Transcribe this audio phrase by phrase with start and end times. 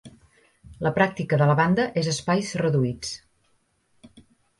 [0.85, 3.13] La pràctica de la banda és espais reduïts.